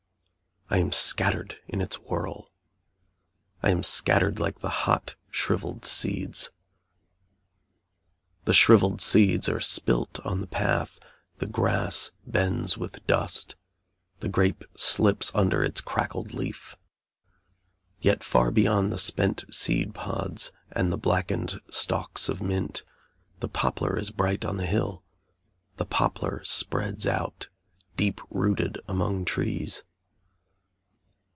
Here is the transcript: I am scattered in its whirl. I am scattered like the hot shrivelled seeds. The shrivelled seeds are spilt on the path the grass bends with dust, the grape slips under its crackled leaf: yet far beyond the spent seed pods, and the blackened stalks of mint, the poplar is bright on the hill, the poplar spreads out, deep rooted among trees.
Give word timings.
I 0.73 0.77
am 0.77 0.93
scattered 0.93 1.59
in 1.67 1.81
its 1.81 1.99
whirl. 1.99 2.49
I 3.61 3.71
am 3.71 3.83
scattered 3.83 4.39
like 4.39 4.59
the 4.59 4.69
hot 4.69 5.15
shrivelled 5.29 5.83
seeds. 5.83 6.49
The 8.45 8.53
shrivelled 8.53 9.01
seeds 9.01 9.49
are 9.49 9.59
spilt 9.59 10.21
on 10.25 10.39
the 10.39 10.47
path 10.47 10.97
the 11.39 11.45
grass 11.45 12.11
bends 12.25 12.77
with 12.77 13.05
dust, 13.05 13.57
the 14.21 14.29
grape 14.29 14.63
slips 14.77 15.29
under 15.35 15.61
its 15.61 15.81
crackled 15.81 16.33
leaf: 16.33 16.77
yet 17.99 18.23
far 18.23 18.49
beyond 18.49 18.93
the 18.93 18.97
spent 18.97 19.43
seed 19.53 19.93
pods, 19.93 20.53
and 20.71 20.89
the 20.89 20.97
blackened 20.97 21.59
stalks 21.69 22.29
of 22.29 22.41
mint, 22.41 22.83
the 23.41 23.49
poplar 23.49 23.99
is 23.99 24.09
bright 24.09 24.45
on 24.45 24.55
the 24.55 24.65
hill, 24.67 25.03
the 25.75 25.85
poplar 25.85 26.41
spreads 26.45 27.05
out, 27.05 27.49
deep 27.97 28.21
rooted 28.29 28.77
among 28.87 29.25
trees. 29.25 29.83